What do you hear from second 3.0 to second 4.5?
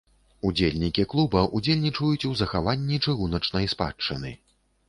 чыгуначнай спадчыны.